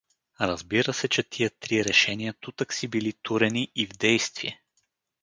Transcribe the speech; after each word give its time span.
Разбира 0.39 0.93
се, 0.93 1.07
че 1.07 1.23
тия 1.23 1.49
три 1.59 1.83
решения 1.85 2.33
тутакси 2.33 2.87
били 2.87 3.13
турени 3.23 3.71
и 3.75 3.85
в 3.87 3.89
действие. 3.89 4.61